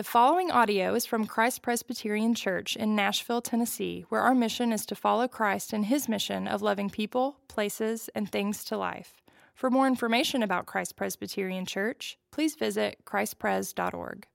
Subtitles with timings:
[0.00, 4.86] The following audio is from Christ Presbyterian Church in Nashville, Tennessee, where our mission is
[4.86, 9.20] to follow Christ in his mission of loving people, places, and things to life.
[9.54, 14.26] For more information about Christ Presbyterian Church, please visit christpres.org.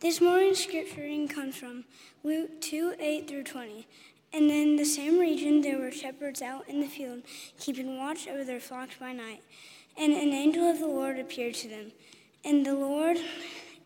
[0.00, 1.84] This morning's scripture reading comes from
[2.24, 3.86] Luke 2 8 through 20.
[4.32, 7.22] And in the same region there were shepherds out in the field,
[7.60, 9.44] keeping watch over their flocks by night.
[9.96, 11.92] And an angel of the Lord appeared to them.
[12.44, 13.18] And the Lord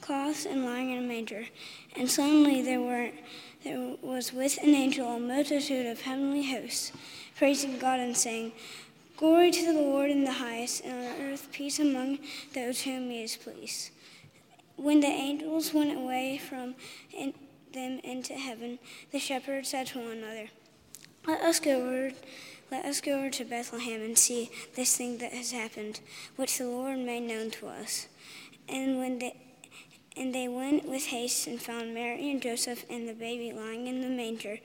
[0.00, 1.46] cloths and lying in a manger.
[1.96, 3.10] And suddenly there were
[3.64, 6.92] there was with an angel a multitude of heavenly hosts,
[7.36, 8.52] praising God and saying,
[9.16, 12.20] Glory to the Lord in the highest, and on earth peace among
[12.54, 13.90] those whom he is pleased.
[14.76, 16.76] When the angels went away from
[17.12, 17.34] in,
[17.72, 18.78] them into heaven,
[19.10, 20.50] the shepherds said to one another,
[21.26, 22.12] Let us go over,
[22.70, 25.98] let us go over to Bethlehem and see this thing that has happened,
[26.36, 28.06] which the Lord made known to us.
[28.68, 29.34] And when they
[30.18, 34.00] and they went with haste and found Mary and Joseph and the baby lying in
[34.00, 34.58] the manger.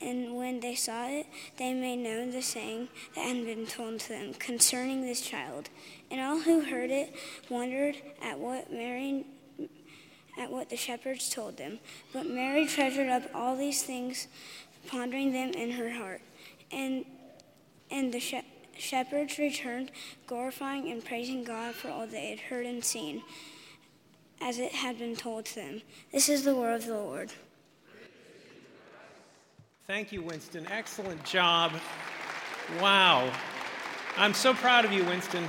[0.00, 1.26] And when they saw it,
[1.58, 5.68] they made known the saying that had been told to them concerning this child.
[6.10, 7.14] And all who heard it
[7.50, 9.26] wondered at what Mary
[10.38, 11.78] at what the shepherds told them.
[12.12, 14.28] But Mary treasured up all these things,
[14.86, 16.20] pondering them in her heart.
[16.70, 17.04] And
[17.90, 18.42] and the
[18.78, 19.92] shepherds returned,
[20.26, 23.22] glorifying and praising God for all they had heard and seen
[24.40, 25.82] as it had been told to them.
[26.12, 27.32] This is the word of the Lord.
[29.86, 30.66] Thank you, Winston.
[30.70, 31.72] Excellent job.
[32.80, 33.32] Wow.
[34.16, 35.44] I'm so proud of you, Winston.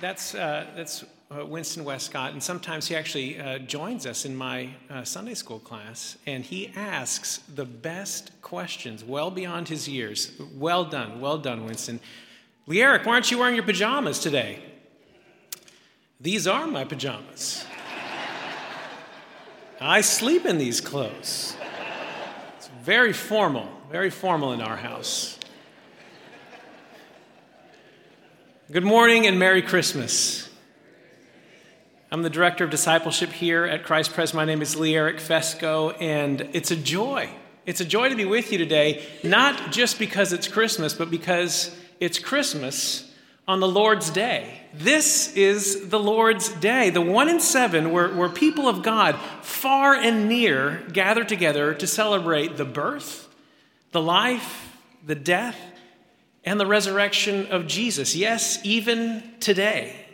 [0.00, 4.68] That's, uh, that's uh, Winston Westcott, and sometimes he actually uh, joins us in my
[4.90, 10.32] uh, Sunday school class, and he asks the best questions well beyond his years.
[10.54, 12.00] Well done, well done, Winston.
[12.66, 14.60] Lee why aren't you wearing your pajamas today?
[16.20, 17.66] These are my pajamas.
[19.78, 21.54] I sleep in these clothes.
[22.56, 25.38] It's very formal, very formal in our house.
[28.72, 30.48] Good morning and Merry Christmas.
[32.10, 34.32] I'm the director of discipleship here at Christ Pres.
[34.32, 37.28] My name is Lee Eric Fesco, and it's a joy.
[37.66, 41.76] It's a joy to be with you today, not just because it's Christmas, but because
[42.00, 43.05] it's Christmas
[43.48, 44.60] on the Lord's day.
[44.74, 49.94] This is the Lord's day, the one in seven where, where people of God, far
[49.94, 53.28] and near, gather together to celebrate the birth,
[53.92, 55.58] the life, the death,
[56.44, 58.14] and the resurrection of Jesus.
[58.16, 60.06] Yes, even today.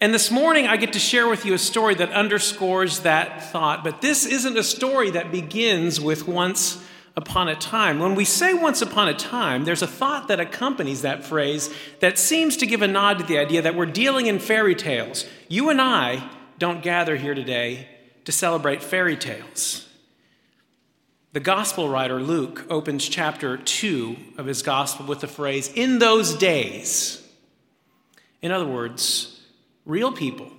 [0.00, 3.82] And this morning, I get to share with you a story that underscores that thought.
[3.82, 6.84] But this isn't a story that begins with once
[7.18, 7.98] upon a time.
[7.98, 11.68] When we say once upon a time, there's a thought that accompanies that phrase
[11.98, 15.26] that seems to give a nod to the idea that we're dealing in fairy tales.
[15.48, 16.30] You and I
[16.60, 17.88] don't gather here today
[18.24, 19.88] to celebrate fairy tales.
[21.32, 26.34] The gospel writer Luke opens chapter 2 of his gospel with the phrase, in those
[26.34, 27.28] days.
[28.40, 29.40] In other words,
[29.84, 30.52] real people,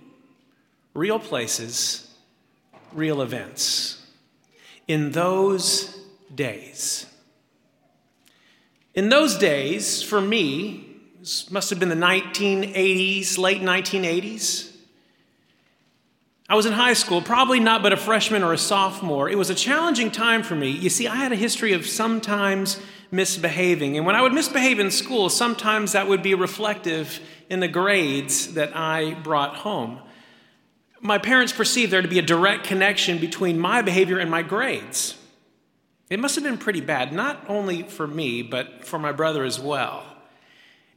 [0.94, 2.14] real places,
[2.92, 4.06] real events.
[4.90, 5.99] In those
[6.34, 7.06] days.
[8.94, 14.76] In those days, for me, this must have been the 1980s, late 1980s.
[16.50, 19.30] I was in high school, probably not but a freshman or a sophomore.
[19.30, 20.72] It was a challenging time for me.
[20.72, 23.98] You see, I had a history of sometimes misbehaving.
[23.98, 27.20] And when I would misbehave in school, sometimes that would be reflective
[27.50, 30.00] in the grades that I brought home.
[31.02, 35.19] My parents perceived there to be a direct connection between my behavior and my grades.
[36.10, 39.60] It must have been pretty bad, not only for me, but for my brother as
[39.60, 40.04] well.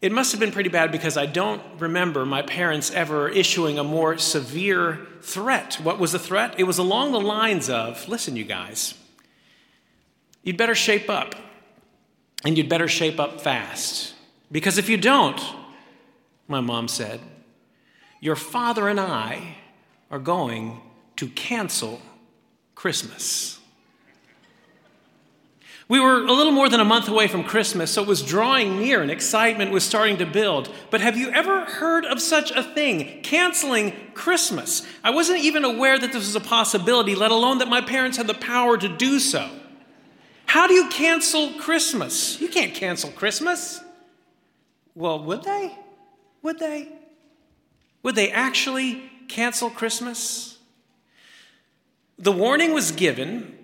[0.00, 3.84] It must have been pretty bad because I don't remember my parents ever issuing a
[3.84, 5.74] more severe threat.
[5.74, 6.54] What was the threat?
[6.58, 8.94] It was along the lines of listen, you guys,
[10.42, 11.36] you'd better shape up,
[12.44, 14.14] and you'd better shape up fast.
[14.50, 15.40] Because if you don't,
[16.48, 17.20] my mom said,
[18.20, 19.56] your father and I
[20.10, 20.80] are going
[21.16, 22.02] to cancel
[22.74, 23.60] Christmas.
[25.88, 28.78] We were a little more than a month away from Christmas, so it was drawing
[28.78, 30.72] near and excitement was starting to build.
[30.90, 33.20] But have you ever heard of such a thing?
[33.22, 34.86] Canceling Christmas.
[35.02, 38.26] I wasn't even aware that this was a possibility, let alone that my parents had
[38.26, 39.50] the power to do so.
[40.46, 42.40] How do you cancel Christmas?
[42.40, 43.80] You can't cancel Christmas.
[44.94, 45.76] Well, would they?
[46.42, 46.88] Would they?
[48.02, 50.58] Would they actually cancel Christmas?
[52.18, 53.58] The warning was given.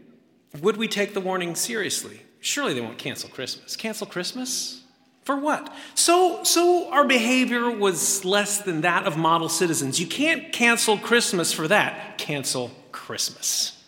[0.61, 2.23] Would we take the warning seriously?
[2.41, 3.77] Surely they won't cancel Christmas.
[3.77, 4.83] Cancel Christmas?
[5.23, 5.75] For what?
[5.95, 10.01] So, so our behavior was less than that of model citizens.
[10.01, 12.17] You can't cancel Christmas for that.
[12.17, 13.83] Cancel Christmas.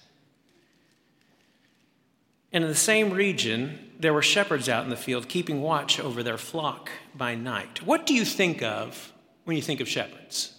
[2.53, 6.23] And in the same region, there were shepherds out in the field keeping watch over
[6.23, 7.87] their flock by night.
[7.87, 9.13] What do you think of
[9.45, 10.53] when you think of shepherds?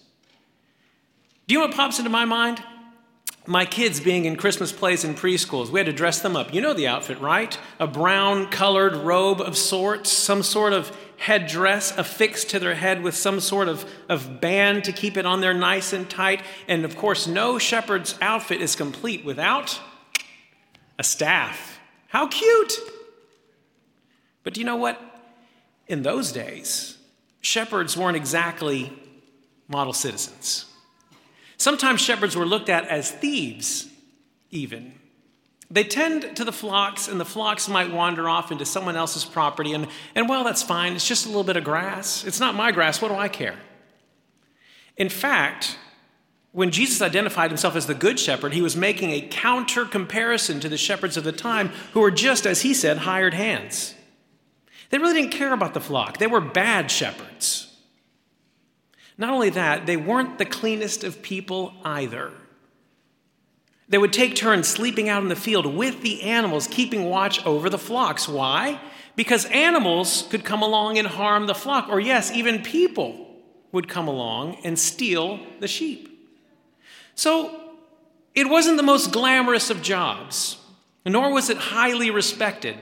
[1.47, 2.63] Do you know what pops into my mind?
[3.47, 6.53] My kids being in Christmas plays in preschools, we had to dress them up.
[6.53, 7.57] You know the outfit, right?
[7.79, 13.15] A brown colored robe of sorts, some sort of headdress affixed to their head with
[13.15, 16.43] some sort of, of band to keep it on there nice and tight.
[16.67, 19.79] And of course, no shepherd's outfit is complete without
[20.99, 21.79] a staff.
[22.09, 22.73] How cute!
[24.43, 24.99] But do you know what?
[25.87, 26.97] In those days,
[27.41, 28.93] shepherds weren't exactly
[29.67, 30.70] model citizens.
[31.61, 33.87] Sometimes shepherds were looked at as thieves,
[34.49, 34.93] even.
[35.69, 39.71] They tend to the flocks, and the flocks might wander off into someone else's property,
[39.73, 39.85] and,
[40.15, 40.93] and well, that's fine.
[40.93, 42.25] It's just a little bit of grass.
[42.25, 42.99] It's not my grass.
[42.99, 43.59] What do I care?
[44.97, 45.77] In fact,
[46.51, 50.67] when Jesus identified himself as the good shepherd, he was making a counter comparison to
[50.67, 53.93] the shepherds of the time who were just, as he said, hired hands.
[54.89, 57.70] They really didn't care about the flock, they were bad shepherds.
[59.21, 62.31] Not only that, they weren't the cleanest of people either.
[63.87, 67.69] They would take turns sleeping out in the field with the animals, keeping watch over
[67.69, 68.27] the flocks.
[68.27, 68.81] Why?
[69.15, 73.27] Because animals could come along and harm the flock, or yes, even people
[73.71, 76.33] would come along and steal the sheep.
[77.13, 77.75] So
[78.33, 80.57] it wasn't the most glamorous of jobs,
[81.05, 82.75] nor was it highly respected.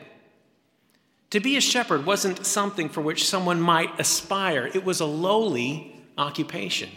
[1.32, 5.99] To be a shepherd wasn't something for which someone might aspire, it was a lowly
[6.20, 6.90] occupation.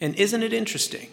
[0.00, 1.08] And isn't it interesting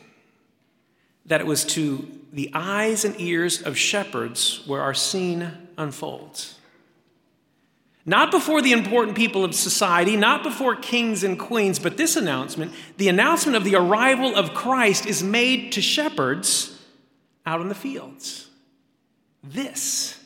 [1.25, 6.55] that it was to the eyes and ears of shepherds where our scene unfolds?
[8.05, 12.71] Not before the important people of society, not before kings and queens, but this announcement,
[12.95, 16.81] the announcement of the arrival of Christ, is made to shepherds
[17.45, 18.49] out in the fields.
[19.43, 20.23] This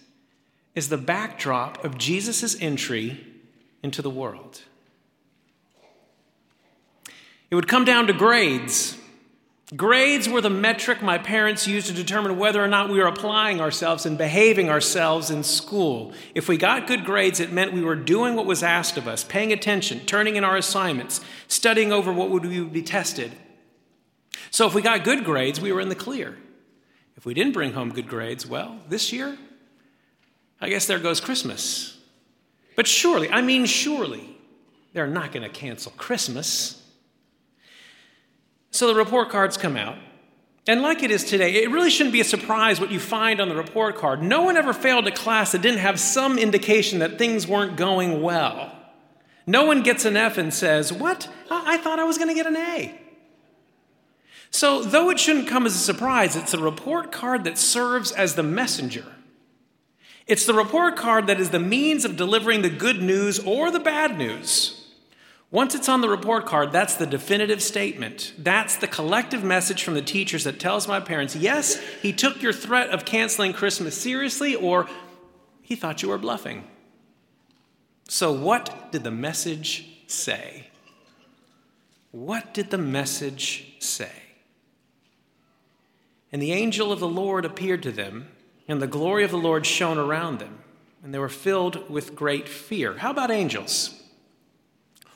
[0.75, 3.25] is the backdrop of Jesus' entry
[3.81, 4.61] into the world.
[7.51, 8.97] It would come down to grades.
[9.75, 13.61] Grades were the metric my parents used to determine whether or not we were applying
[13.61, 16.13] ourselves and behaving ourselves in school.
[16.33, 19.23] If we got good grades, it meant we were doing what was asked of us,
[19.23, 23.31] paying attention, turning in our assignments, studying over what would we be tested.
[24.49, 26.37] So if we got good grades, we were in the clear.
[27.15, 29.37] If we didn't bring home good grades, well, this year,
[30.59, 31.97] I guess there goes Christmas.
[32.75, 34.37] But surely, I mean, surely,
[34.91, 36.80] they're not going to cancel Christmas.
[38.71, 39.97] So the report cards come out.
[40.67, 43.49] And like it is today, it really shouldn't be a surprise what you find on
[43.49, 44.21] the report card.
[44.21, 48.21] No one ever failed a class that didn't have some indication that things weren't going
[48.21, 48.71] well.
[49.47, 51.27] No one gets an F and says, What?
[51.49, 52.97] I thought I was going to get an A.
[54.51, 58.35] So, though it shouldn't come as a surprise, it's the report card that serves as
[58.35, 59.05] the messenger.
[60.27, 63.79] It's the report card that is the means of delivering the good news or the
[63.79, 64.80] bad news.
[65.51, 68.33] Once it's on the report card, that's the definitive statement.
[68.37, 72.53] That's the collective message from the teachers that tells my parents yes, he took your
[72.53, 74.87] threat of canceling Christmas seriously, or
[75.61, 76.63] he thought you were bluffing.
[78.07, 80.67] So, what did the message say?
[82.11, 84.11] What did the message say?
[86.31, 88.29] And the angel of the Lord appeared to them,
[88.69, 90.59] and the glory of the Lord shone around them,
[91.03, 92.97] and they were filled with great fear.
[92.97, 94.00] How about angels?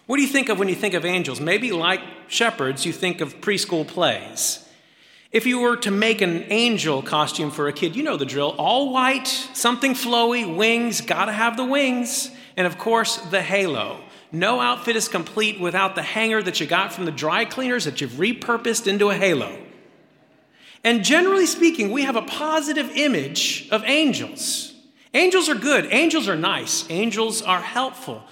[0.05, 1.39] What do you think of when you think of angels?
[1.39, 4.61] Maybe like shepherds, you think of preschool plays.
[5.31, 8.55] If you were to make an angel costume for a kid, you know the drill
[8.57, 13.99] all white, something flowy, wings, gotta have the wings, and of course, the halo.
[14.31, 17.99] No outfit is complete without the hanger that you got from the dry cleaners that
[17.99, 19.57] you've repurposed into a halo.
[20.83, 24.73] And generally speaking, we have a positive image of angels.
[25.13, 28.23] Angels are good, angels are nice, angels are helpful.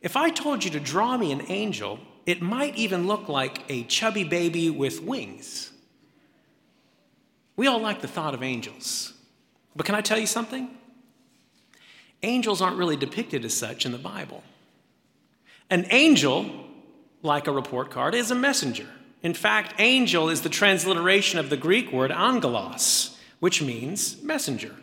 [0.00, 3.84] If I told you to draw me an angel, it might even look like a
[3.84, 5.72] chubby baby with wings.
[7.56, 9.14] We all like the thought of angels.
[9.74, 10.70] But can I tell you something?
[12.22, 14.42] Angels aren't really depicted as such in the Bible.
[15.70, 16.50] An angel,
[17.22, 18.86] like a report card, is a messenger.
[19.22, 24.74] In fact, angel is the transliteration of the Greek word angelos, which means messenger.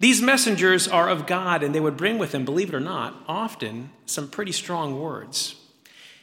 [0.00, 3.22] These messengers are of God, and they would bring with them, believe it or not,
[3.28, 5.56] often some pretty strong words.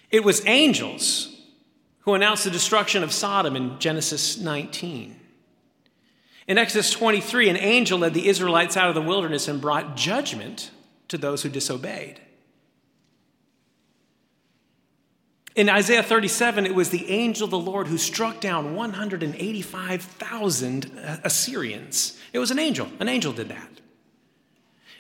[0.10, 1.34] It was angels
[2.00, 5.20] who announced the destruction of Sodom in Genesis 19.
[6.48, 10.72] In Exodus 23, an angel led the Israelites out of the wilderness and brought judgment
[11.10, 12.20] to those who disobeyed.
[15.58, 21.18] In Isaiah 37, it was the angel of the Lord who struck down 185,000 uh,
[21.24, 22.16] Assyrians.
[22.32, 22.90] It was an angel.
[23.00, 23.82] An angel did that.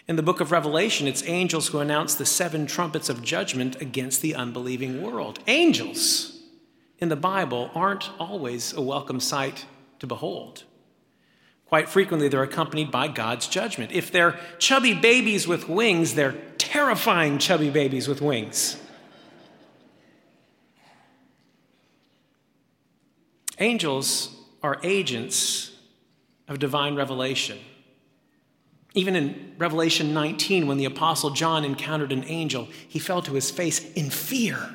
[0.07, 4.23] In the book of Revelation, it's angels who announce the seven trumpets of judgment against
[4.23, 5.37] the unbelieving world.
[5.45, 6.39] Angels
[6.97, 9.67] in the Bible aren't always a welcome sight
[9.99, 10.63] to behold.
[11.67, 13.91] Quite frequently, they're accompanied by God's judgment.
[13.91, 18.77] If they're chubby babies with wings, they're terrifying chubby babies with wings.
[23.59, 25.71] Angels are agents
[26.47, 27.57] of divine revelation.
[28.93, 33.51] Even in Revelation 19, when the Apostle John encountered an angel, he fell to his
[33.51, 34.73] face in fear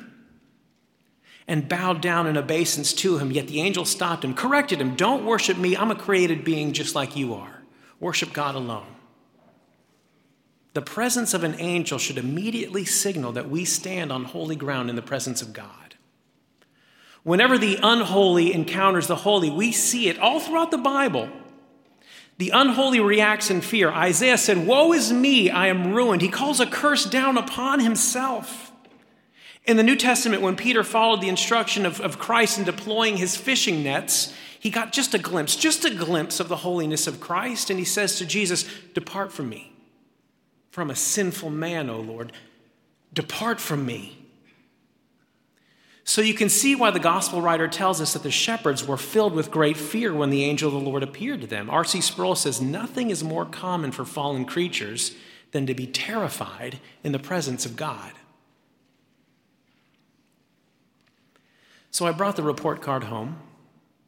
[1.47, 3.31] and bowed down in obeisance to him.
[3.31, 5.75] Yet the angel stopped him, corrected him Don't worship me.
[5.75, 7.63] I'm a created being just like you are.
[7.99, 8.87] Worship God alone.
[10.73, 14.95] The presence of an angel should immediately signal that we stand on holy ground in
[14.95, 15.82] the presence of God.
[17.23, 21.29] Whenever the unholy encounters the holy, we see it all throughout the Bible.
[22.37, 23.89] The unholy reacts in fear.
[23.89, 26.21] Isaiah said, Woe is me, I am ruined.
[26.21, 28.71] He calls a curse down upon himself.
[29.65, 33.37] In the New Testament, when Peter followed the instruction of, of Christ in deploying his
[33.37, 37.69] fishing nets, he got just a glimpse, just a glimpse of the holiness of Christ,
[37.69, 39.71] and he says to Jesus, Depart from me,
[40.71, 42.33] from a sinful man, O Lord.
[43.13, 44.22] Depart from me.
[46.05, 49.33] So you can see why the gospel writer tells us that the shepherds were filled
[49.33, 51.69] with great fear when the angel of the Lord appeared to them.
[51.69, 52.01] R.C.
[52.01, 55.15] Sproul says, Nothing is more common for fallen creatures
[55.51, 58.11] than to be terrified in the presence of God.
[61.89, 63.39] So I brought the report card home,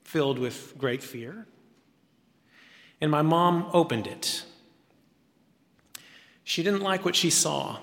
[0.03, 1.45] filled with great fear,
[2.99, 4.43] and my mom opened it.
[6.43, 7.77] She didn't like what she saw.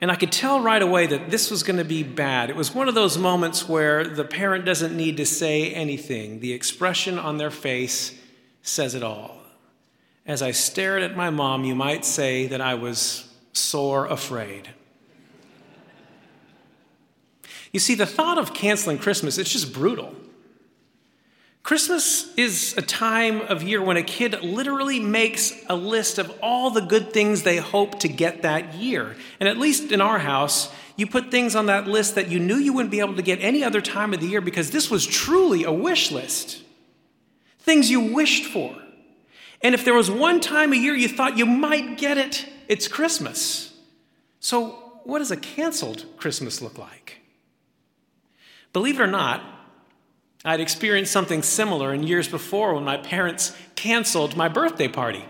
[0.00, 2.50] And I could tell right away that this was going to be bad.
[2.50, 6.38] It was one of those moments where the parent doesn't need to say anything.
[6.38, 8.16] The expression on their face
[8.62, 9.36] says it all.
[10.24, 14.68] As I stared at my mom, you might say that I was sore afraid.
[17.72, 20.14] You see, the thought of canceling Christmas, it's just brutal.
[21.68, 26.70] Christmas is a time of year when a kid literally makes a list of all
[26.70, 29.14] the good things they hope to get that year.
[29.38, 32.56] And at least in our house, you put things on that list that you knew
[32.56, 35.06] you wouldn't be able to get any other time of the year because this was
[35.06, 36.62] truly a wish list.
[37.58, 38.74] Things you wished for.
[39.60, 42.88] And if there was one time a year you thought you might get it, it's
[42.88, 43.74] Christmas.
[44.40, 44.70] So,
[45.04, 47.18] what does a canceled Christmas look like?
[48.72, 49.57] Believe it or not,
[50.44, 55.24] I'd experienced something similar in years before when my parents canceled my birthday party.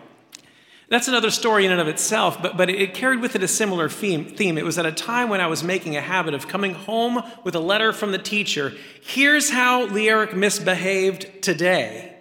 [0.91, 3.91] That's another story in and of itself, but, but it carried with it a similar
[3.91, 4.57] theme, theme.
[4.57, 7.55] It was at a time when I was making a habit of coming home with
[7.55, 8.73] a letter from the teacher.
[9.03, 12.17] Here's how Learic misbehaved today.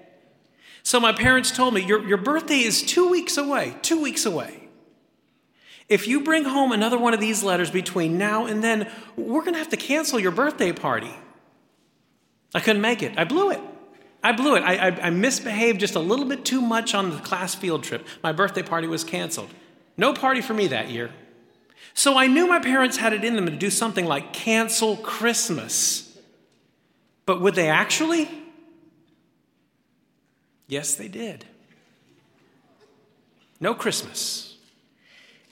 [0.83, 4.67] So my parents told me, your, your birthday is two weeks away, two weeks away.
[5.87, 9.53] If you bring home another one of these letters between now and then, we're going
[9.53, 11.13] to have to cancel your birthday party.
[12.53, 13.17] I couldn't make it.
[13.17, 13.59] I blew it.
[14.23, 14.61] I blew it.
[14.63, 18.05] I, I, I, misbehaved just a little bit too much on the class field trip.
[18.23, 19.49] My birthday party was canceled.
[19.95, 21.11] No party for me that year.
[21.93, 26.17] So I knew my parents had it in them to do something like cancel Christmas.
[27.25, 28.29] But would they actually?
[30.67, 31.45] Yes, they did.
[33.59, 34.57] No Christmas.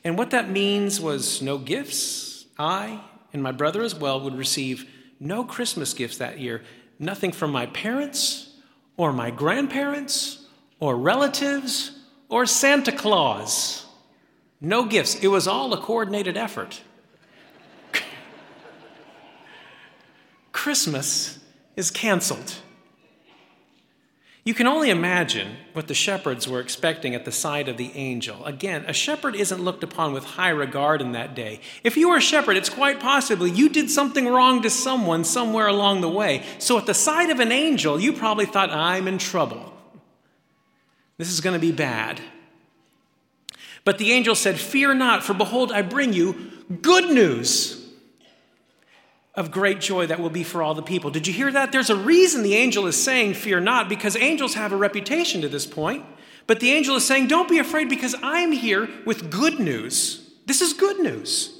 [0.04, 2.46] And what that means was no gifts.
[2.60, 3.02] I
[3.34, 6.62] and my brother as well would receive no Christmas gifts that year.
[7.00, 8.52] Nothing from my parents
[8.98, 10.46] or my grandparents
[10.80, 12.00] or relatives
[12.30, 13.86] or Santa Claus.
[14.62, 15.16] No gifts.
[15.16, 16.82] It was all a coordinated effort.
[20.52, 21.40] Christmas
[21.76, 22.56] is canceled.
[24.46, 28.46] You can only imagine what the shepherds were expecting at the sight of the angel.
[28.46, 31.60] Again, a shepherd isn't looked upon with high regard in that day.
[31.84, 35.66] If you were a shepherd, it's quite possibly you did something wrong to someone somewhere
[35.66, 36.44] along the way.
[36.60, 39.74] So at the sight of an angel, you probably thought, I'm in trouble.
[41.18, 42.22] This is going to be bad.
[43.84, 46.52] But the angel said, Fear not, for behold, I bring you
[46.84, 47.85] good news
[49.36, 51.12] of great joy that will be for all the people.
[51.12, 51.72] Did you hear that?
[51.72, 55.50] There's a reason the angel is saying, Fear not, because angels have a reputation to
[55.50, 56.06] this point.
[56.48, 60.32] But the angel is saying, Don't be afraid because I'm here with good news.
[60.46, 61.60] This is good news.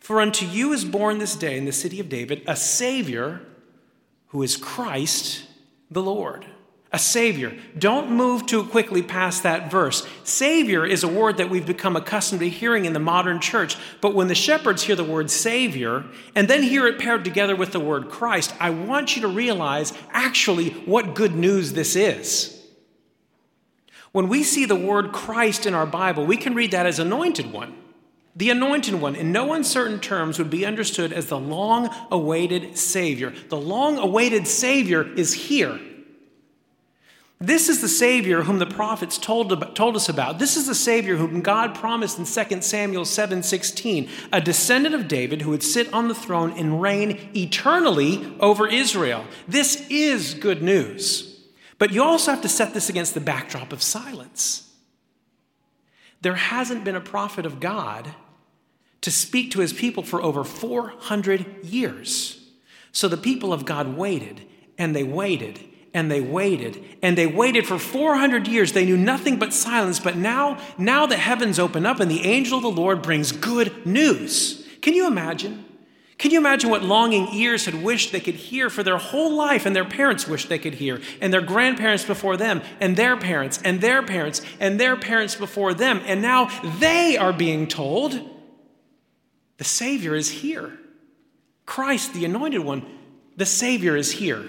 [0.00, 3.40] For unto you is born this day in the city of David a Savior
[4.28, 5.44] who is Christ
[5.90, 6.44] the Lord
[6.94, 7.52] a Savior.
[7.76, 10.06] Don't move too quickly past that verse.
[10.22, 14.14] Savior is a word that we've become accustomed to hearing in the modern church, but
[14.14, 16.04] when the shepherds hear the word Savior
[16.36, 19.92] and then hear it paired together with the word Christ, I want you to realize
[20.12, 22.62] actually what good news this is.
[24.12, 27.52] When we see the word Christ in our Bible, we can read that as anointed
[27.52, 27.76] one.
[28.36, 33.32] The anointed one, in no uncertain terms, would be understood as the long awaited Savior.
[33.48, 35.80] The long awaited Savior is here.
[37.46, 40.38] This is the Savior whom the prophets told, told us about.
[40.38, 45.42] This is the Savior whom God promised in 2 Samuel 7:16, a descendant of David
[45.42, 49.26] who would sit on the throne and reign eternally over Israel.
[49.46, 51.38] This is good news.
[51.78, 54.70] But you also have to set this against the backdrop of silence.
[56.22, 58.14] There hasn't been a prophet of God
[59.02, 62.40] to speak to his people for over 400 years.
[62.90, 64.46] So the people of God waited
[64.78, 65.60] and they waited
[65.94, 66.84] and they waited.
[67.00, 68.72] And they waited for 400 years.
[68.72, 70.00] They knew nothing but silence.
[70.00, 73.86] But now now the heavens open up and the angel of the lord brings good
[73.86, 74.66] news.
[74.82, 75.64] Can you imagine?
[76.18, 79.66] Can you imagine what longing ears had wished they could hear for their whole life
[79.66, 83.60] and their parents wished they could hear and their grandparents before them and their parents
[83.64, 86.00] and their parents and their parents before them.
[86.06, 88.20] And now they are being told
[89.56, 90.78] the savior is here.
[91.66, 92.84] Christ the anointed one
[93.36, 94.48] the savior is here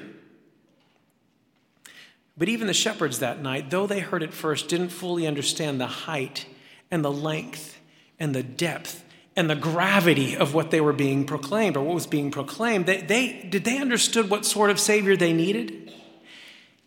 [2.37, 5.87] but even the shepherds that night, though they heard it first, didn't fully understand the
[5.87, 6.45] height
[6.91, 7.79] and the length
[8.19, 9.03] and the depth
[9.35, 12.85] and the gravity of what they were being proclaimed or what was being proclaimed.
[12.85, 15.93] They, they, did they understood what sort of Savior they needed?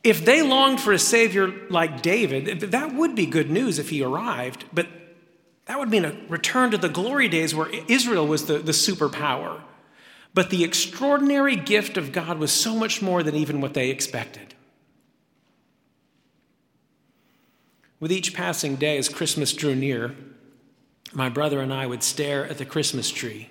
[0.04, 4.02] If they longed for a Savior like David, that would be good news if he
[4.02, 4.86] arrived, but
[5.66, 9.60] that would mean a return to the glory days where Israel was the, the superpower.
[10.32, 14.47] But the extraordinary gift of God was so much more than even what they expected.
[18.00, 20.14] With each passing day as Christmas drew near,
[21.12, 23.50] my brother and I would stare at the Christmas tree.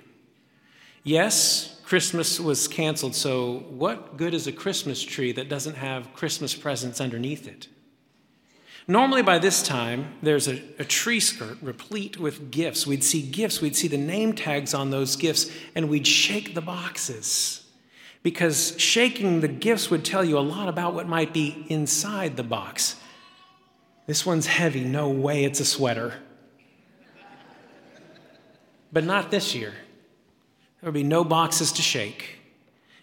[1.03, 6.53] Yes, Christmas was canceled, so what good is a Christmas tree that doesn't have Christmas
[6.53, 7.67] presents underneath it?
[8.89, 12.87] Normally, by this time, there's a, a, tree skirt replete with gifts.
[12.87, 16.61] We'd see gifts, we'd see the name tags on those gifts, and we'd shake the
[16.61, 17.65] boxes.
[18.23, 22.43] Because shaking the gifts would tell you a lot about what might be inside the
[22.43, 22.95] box.
[24.07, 24.83] This one's heavy.
[24.83, 26.13] No way it's a sweater.
[28.91, 29.73] But not this year.
[30.81, 32.39] There will be no boxes to shake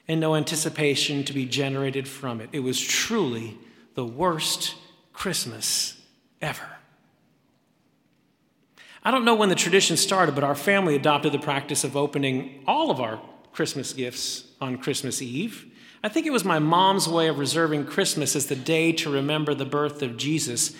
[0.08, 2.48] and no anticipation to be generated from it.
[2.52, 3.58] It was truly
[3.94, 4.74] the worst
[5.12, 6.00] Christmas
[6.40, 6.66] ever.
[9.02, 12.64] I don't know when the tradition started, but our family adopted the practice of opening
[12.66, 13.20] all of our
[13.52, 15.70] Christmas gifts on Christmas Eve.
[16.02, 19.54] I think it was my mom's way of reserving Christmas as the day to remember
[19.54, 20.74] the birth of Jesus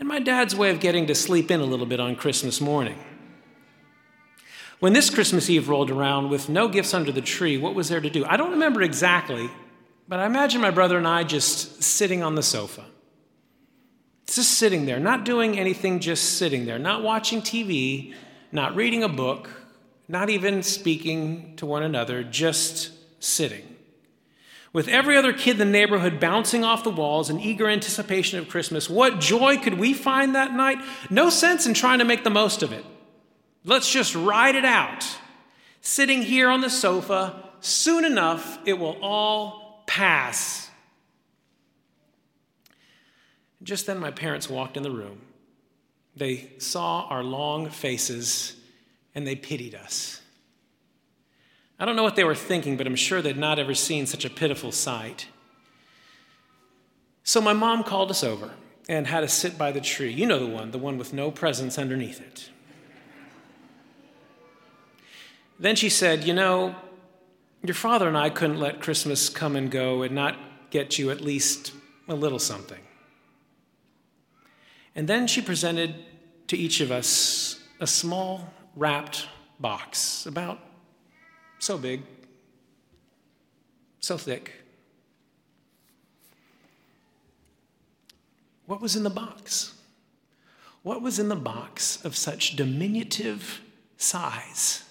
[0.00, 2.98] and my dad's way of getting to sleep in a little bit on Christmas morning.
[4.80, 8.00] When this Christmas Eve rolled around with no gifts under the tree, what was there
[8.00, 8.24] to do?
[8.24, 9.50] I don't remember exactly,
[10.08, 12.86] but I imagine my brother and I just sitting on the sofa.
[14.26, 18.14] Just sitting there, not doing anything, just sitting there, not watching TV,
[18.52, 19.50] not reading a book,
[20.08, 22.90] not even speaking to one another, just
[23.22, 23.69] sitting
[24.72, 28.48] with every other kid in the neighborhood bouncing off the walls in eager anticipation of
[28.48, 30.78] Christmas, what joy could we find that night?
[31.08, 32.84] No sense in trying to make the most of it.
[33.64, 35.06] Let's just ride it out.
[35.80, 40.70] Sitting here on the sofa, soon enough, it will all pass.
[43.62, 45.20] Just then, my parents walked in the room.
[46.16, 48.56] They saw our long faces
[49.14, 50.19] and they pitied us.
[51.80, 54.26] I don't know what they were thinking, but I'm sure they'd not ever seen such
[54.26, 55.28] a pitiful sight.
[57.24, 58.50] So my mom called us over
[58.86, 60.12] and had us sit by the tree.
[60.12, 62.50] You know the one, the one with no presents underneath it.
[65.58, 66.74] Then she said, You know,
[67.62, 70.36] your father and I couldn't let Christmas come and go and not
[70.68, 71.72] get you at least
[72.08, 72.80] a little something.
[74.94, 75.94] And then she presented
[76.48, 80.58] to each of us a small wrapped box, about
[81.60, 82.02] so big,
[84.00, 84.52] so thick.
[88.66, 89.74] What was in the box?
[90.82, 93.60] What was in the box of such diminutive
[93.96, 94.84] size?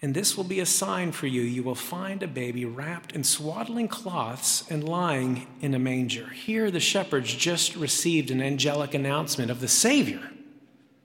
[0.00, 1.40] And this will be a sign for you.
[1.40, 6.28] You will find a baby wrapped in swaddling cloths and lying in a manger.
[6.28, 10.20] Here, the shepherds just received an angelic announcement of the Savior,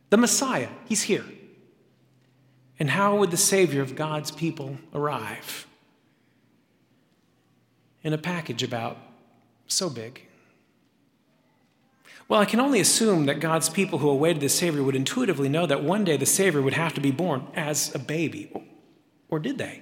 [0.09, 0.67] the Messiah.
[0.87, 1.23] He's here.
[2.79, 5.67] And how would the Savior of God's people arrive?
[8.03, 8.97] In a package about
[9.67, 10.25] so big.
[12.29, 15.65] Well, I can only assume that God's people who awaited the Savior would intuitively know
[15.65, 18.51] that one day the Savior would have to be born as a baby
[19.29, 19.81] or did they?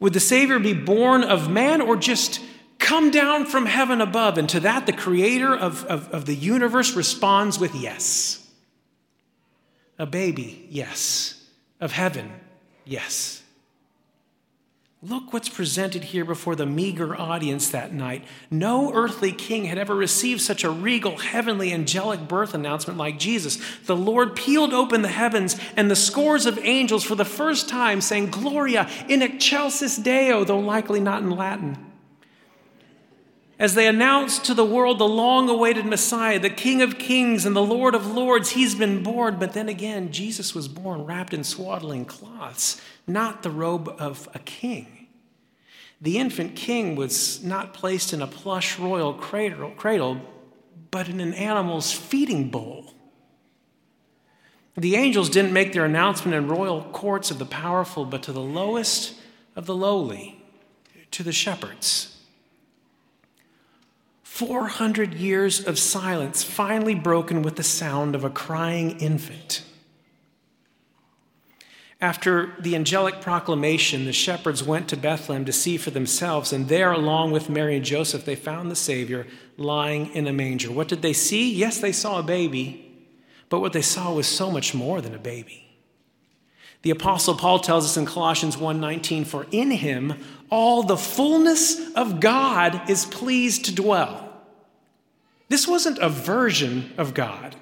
[0.00, 2.40] Would the Savior be born of man or just
[2.78, 4.38] come down from heaven above?
[4.38, 8.46] And to that, the creator of, of, of the universe responds with yes.
[9.98, 11.37] A baby, yes.
[11.80, 12.32] Of heaven,
[12.84, 13.42] yes.
[15.00, 18.24] Look what's presented here before the meager audience that night.
[18.50, 23.58] No earthly king had ever received such a regal, heavenly, angelic birth announcement like Jesus.
[23.86, 28.00] The Lord peeled open the heavens, and the scores of angels for the first time
[28.00, 31.87] sang Gloria in excelsis Deo, though likely not in Latin.
[33.58, 37.56] As they announced to the world the long awaited Messiah, the King of Kings and
[37.56, 39.38] the Lord of Lords, he's been born.
[39.38, 44.38] But then again, Jesus was born wrapped in swaddling cloths not the robe of a
[44.38, 45.06] king.
[46.00, 50.20] The infant king was not placed in a plush royal cradle, cradle
[50.90, 52.92] but in an animal's feeding bowl.
[54.76, 58.40] The angels didn't make their announcement in royal courts of the powerful, but to the
[58.40, 59.14] lowest
[59.56, 60.40] of the lowly,
[61.10, 62.17] to the shepherds.
[64.38, 69.64] 400 years of silence finally broken with the sound of a crying infant.
[72.00, 76.92] After the angelic proclamation, the shepherds went to Bethlehem to see for themselves, and there,
[76.92, 80.70] along with Mary and Joseph, they found the Savior lying in a manger.
[80.70, 81.52] What did they see?
[81.52, 83.08] Yes, they saw a baby,
[83.48, 85.64] but what they saw was so much more than a baby.
[86.82, 90.14] The apostle Paul tells us in Colossians 1:19 for in him
[90.48, 94.27] all the fullness of God is pleased to dwell.
[95.58, 97.56] This wasn't a version of God.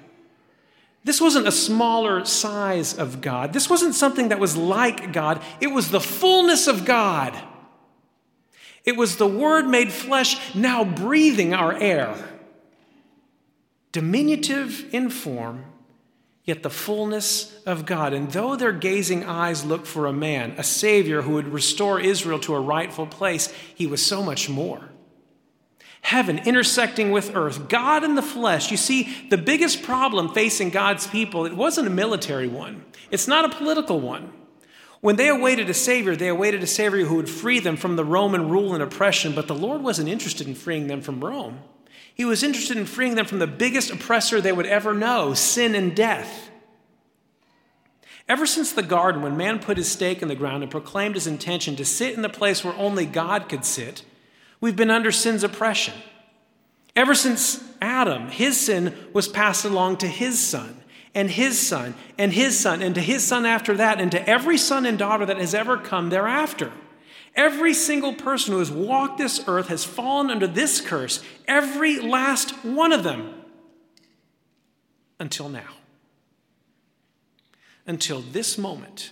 [1.03, 3.53] This wasn't a smaller size of God.
[3.53, 5.41] This wasn't something that was like God.
[5.59, 7.35] It was the fullness of God.
[8.85, 12.15] It was the Word made flesh, now breathing our air.
[13.91, 15.65] Diminutive in form,
[16.43, 18.13] yet the fullness of God.
[18.13, 22.37] And though their gazing eyes looked for a man, a Savior who would restore Israel
[22.41, 24.87] to a rightful place, he was so much more
[26.07, 28.71] heaven intersecting with earth, God in the flesh.
[28.71, 33.43] You see, the biggest problem facing God's people, it wasn't a military one, it's not
[33.43, 34.31] a political one.
[35.01, 38.05] When they awaited a Savior, they awaited a Savior who would free them from the
[38.05, 41.59] Roman rule and oppression, but the Lord wasn't interested in freeing them from Rome.
[42.15, 45.75] He was interested in freeing them from the biggest oppressor they would ever know sin
[45.75, 46.49] and death.
[48.29, 51.27] Ever since the garden, when man put his stake in the ground and proclaimed his
[51.27, 54.03] intention to sit in the place where only God could sit,
[54.59, 55.93] We've been under sin's oppression.
[56.95, 60.81] Ever since Adam, his sin was passed along to his son,
[61.13, 64.57] and his son, and his son, and to his son after that, and to every
[64.57, 66.71] son and daughter that has ever come thereafter.
[67.35, 72.49] Every single person who has walked this earth has fallen under this curse, every last
[72.65, 73.33] one of them,
[75.19, 75.75] until now.
[77.85, 79.11] Until this moment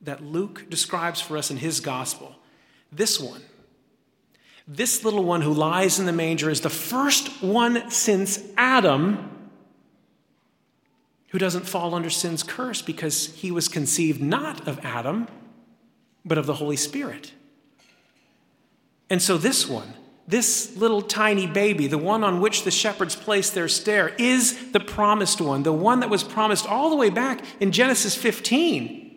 [0.00, 2.34] that Luke describes for us in his gospel.
[2.90, 3.42] This one
[4.72, 9.28] this little one who lies in the manger is the first one since Adam
[11.30, 15.26] who doesn't fall under sin's curse because he was conceived not of Adam,
[16.24, 17.32] but of the Holy Spirit.
[19.08, 19.94] And so, this one,
[20.28, 24.78] this little tiny baby, the one on which the shepherds placed their stare, is the
[24.78, 29.09] promised one, the one that was promised all the way back in Genesis 15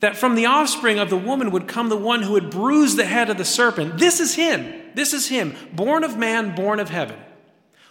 [0.00, 3.06] that from the offspring of the woman would come the one who would bruise the
[3.06, 3.98] head of the serpent.
[3.98, 4.72] This is him.
[4.94, 7.18] This is him, born of man, born of heaven.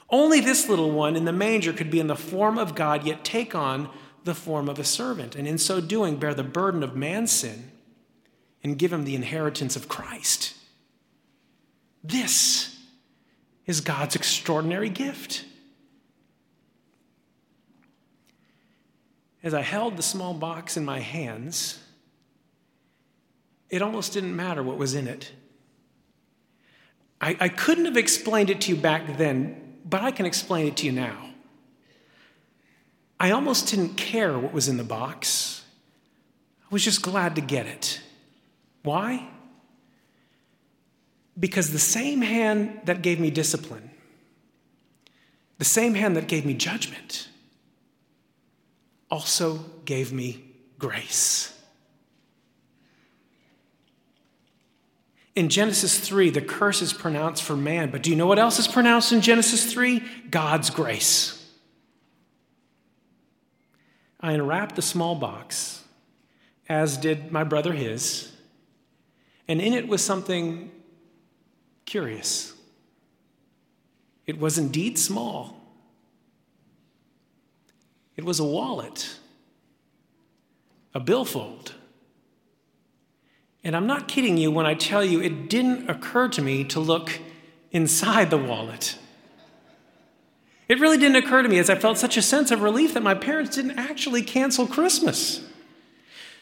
[0.10, 3.24] Only this little one in the manger could be in the form of God, yet
[3.24, 3.90] take on
[4.24, 7.72] the form of a servant, and in so doing bear the burden of man's sin
[8.64, 10.56] and give him the inheritance of Christ.
[12.04, 12.80] This
[13.66, 15.46] is God's extraordinary gift.
[19.44, 21.80] As I held the small box in my hands,
[23.70, 25.32] it almost didn't matter what was in it.
[27.20, 30.78] I, I couldn't have explained it to you back then, but I can explain it
[30.78, 31.30] to you now.
[33.20, 35.64] I almost didn't care what was in the box.
[36.64, 38.02] I was just glad to get it.
[38.84, 39.28] Why?
[41.40, 43.90] Because the same hand that gave me discipline,
[45.58, 47.30] the same hand that gave me judgment,
[49.10, 50.44] also gave me
[50.78, 51.55] grace.
[55.36, 58.58] In Genesis 3, the curse is pronounced for man, but do you know what else
[58.58, 60.02] is pronounced in Genesis 3?
[60.30, 61.46] God's grace.
[64.22, 65.84] I unwrapped the small box,
[66.70, 68.32] as did my brother his,
[69.48, 70.72] and in it was something
[71.86, 72.54] curious.
[74.26, 75.62] It was indeed small.
[78.16, 79.18] It was a wallet,
[80.94, 81.76] a billfold.
[83.66, 86.80] And I'm not kidding you when I tell you it didn't occur to me to
[86.80, 87.20] look
[87.72, 88.96] inside the wallet.
[90.68, 93.02] It really didn't occur to me as I felt such a sense of relief that
[93.02, 95.44] my parents didn't actually cancel Christmas.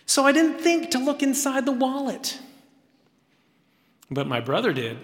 [0.06, 2.40] So I didn't think to look inside the wallet.
[4.12, 4.98] But my brother did.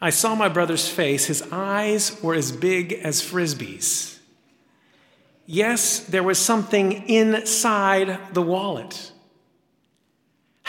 [0.00, 1.26] I saw my brother's face.
[1.26, 4.18] His eyes were as big as frisbees.
[5.46, 9.12] Yes, there was something inside the wallet.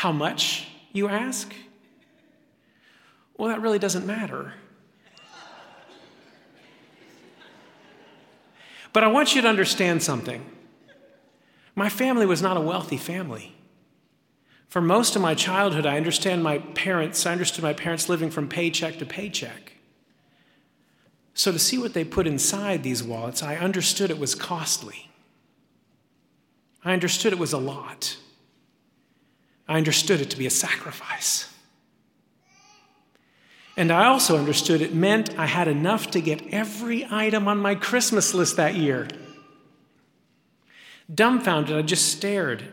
[0.02, 1.54] How much, you ask?
[3.38, 4.56] Well, that really doesn't matter.
[8.94, 10.44] But I want you to understand something.
[11.76, 13.54] My family was not a wealthy family.
[14.68, 18.50] For most of my childhood, I understand my parents, I understood my parents living from
[18.50, 19.74] paycheck to paycheck.
[21.36, 25.12] So to see what they put inside these wallets, I understood it was costly.
[26.84, 28.18] I understood it was a lot.
[29.68, 31.52] I understood it to be a sacrifice.
[33.78, 37.76] And I also understood it meant I had enough to get every item on my
[37.76, 39.08] Christmas list that year.
[41.14, 42.64] Dumbfounded, I just stared.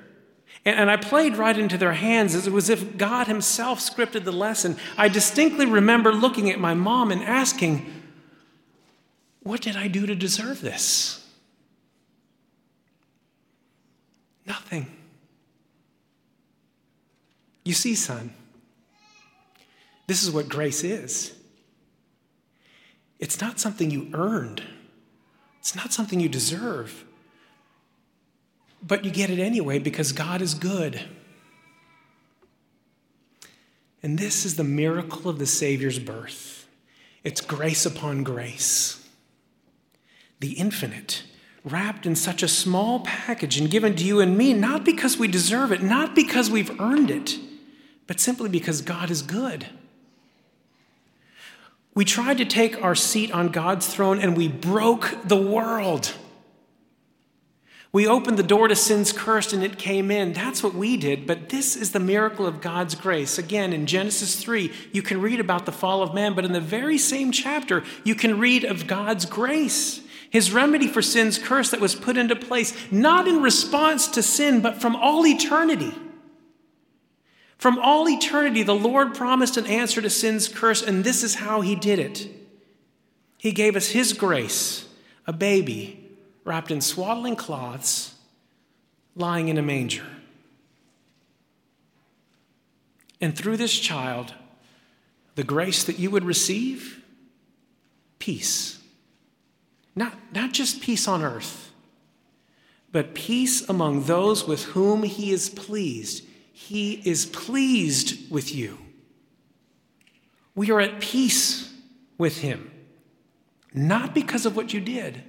[0.65, 4.33] And, I played right into their hands as it was if God Himself scripted the
[4.33, 4.77] lesson.
[4.99, 7.87] I distinctly remember looking at my mom and asking,
[9.43, 11.27] What did I do to deserve this?
[14.45, 14.98] Nothing.
[17.69, 18.33] You see, son,
[20.07, 21.35] this is what grace is.
[23.19, 24.63] It's not something you earned,
[25.61, 27.05] it's not something you deserve.
[28.81, 31.03] But you get it anyway because God is good.
[34.03, 36.67] And this is the miracle of the Savior's birth
[37.23, 39.07] it's grace upon grace.
[40.41, 41.25] The infinite,
[41.65, 45.29] wrapped in such a small package and given to you and me, not because we
[45.29, 47.39] deserve it, not because we've earned it
[48.09, 49.67] but simply because God is good.
[51.95, 56.15] We tried to take our seat on God's throne and we broke the world.
[57.93, 60.33] We opened the door to sin's curse and it came in.
[60.33, 63.39] That's what we did, but this is the miracle of God's grace.
[63.39, 66.61] Again, in Genesis 3, you can read about the fall of man, but in the
[66.61, 70.01] very same chapter, you can read of God's grace.
[70.31, 74.61] His remedy for sin's curse that was put into place, not in response to sin,
[74.61, 75.93] but from all eternity.
[77.59, 81.61] From all eternity, the Lord promised an answer to sin's curse, and this is how
[81.61, 82.29] He did it.
[83.37, 84.89] He gave us His grace,
[85.27, 86.09] a baby
[86.45, 88.15] wrapped in swaddling cloths,
[89.17, 90.07] lying in a manger.
[93.21, 94.35] And through this child,
[95.35, 97.03] the grace that you would receive
[98.21, 98.81] peace.
[99.97, 101.73] Not, not just peace on earth,
[102.93, 106.25] but peace among those with whom He is pleased.
[106.59, 108.79] He is pleased with you.
[110.57, 111.73] We are at peace
[112.19, 112.73] with Him,
[113.73, 115.23] not because of what you did,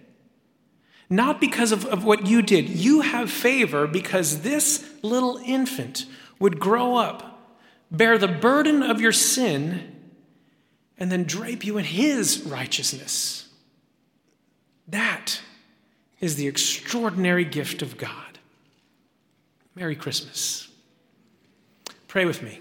[1.08, 2.68] not because of, of what you did.
[2.68, 6.08] You have favor because this little infant
[6.40, 7.56] would grow up,
[7.92, 9.96] bear the burden of your sin,
[10.98, 13.48] and then drape you in His righteousness.
[14.88, 15.42] That
[16.20, 18.40] is the extraordinary gift of God.
[19.76, 20.69] Merry Christmas.
[22.10, 22.60] Pray with me.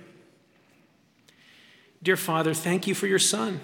[2.03, 3.61] Dear Father, thank you for your Son.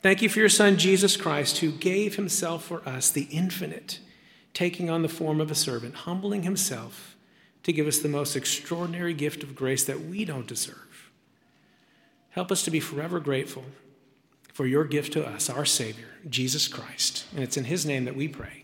[0.00, 3.98] Thank you for your Son, Jesus Christ, who gave himself for us, the infinite,
[4.54, 7.16] taking on the form of a servant, humbling himself
[7.64, 11.10] to give us the most extraordinary gift of grace that we don't deserve.
[12.30, 13.64] Help us to be forever grateful
[14.52, 17.26] for your gift to us, our Savior, Jesus Christ.
[17.34, 18.61] And it's in his name that we pray.